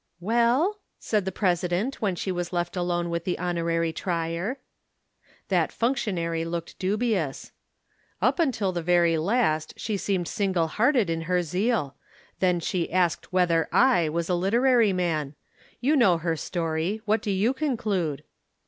"Well?" 0.19 0.79
said 0.97 1.25
the 1.25 1.31
President 1.31 2.01
when 2.01 2.15
she 2.15 2.31
was 2.31 2.51
left 2.51 2.75
alone 2.75 3.11
with 3.11 3.23
the 3.23 3.37
Honorary 3.37 3.93
Trier. 3.93 4.57
That 5.49 5.71
functionary 5.71 6.43
looked 6.43 6.79
dubious. 6.79 7.51
"Up 8.19 8.39
till 8.51 8.71
the 8.71 8.81
very 8.81 9.19
last 9.19 9.75
she 9.77 9.97
seemed 9.97 10.27
single 10.27 10.65
hearted 10.69 11.07
in 11.11 11.21
her 11.29 11.43
zeal. 11.43 11.95
Then 12.39 12.59
she 12.59 12.91
asked 12.91 13.31
whether 13.31 13.69
I 13.71 14.09
was 14.09 14.27
a 14.27 14.33
literary 14.33 14.91
man. 14.91 15.35
You 15.79 15.95
know 15.95 16.17
her 16.17 16.35
story. 16.35 17.03
What 17.05 17.21
do 17.21 17.29
you 17.29 17.53
conclude?" 17.53 18.23